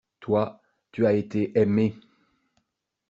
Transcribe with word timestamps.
Toi, 0.19 0.59
tu 0.91 1.05
as 1.05 1.13
été 1.13 1.55
aimé. 1.59 1.93